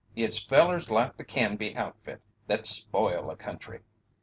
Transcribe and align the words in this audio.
It's 0.15 0.39
fellers 0.39 0.89
like 0.89 1.17
the 1.17 1.23
Canby 1.23 1.75
outfit 1.77 2.23
that 2.47 2.65
spoil 2.65 3.29
a 3.29 3.35
country." 3.35 3.81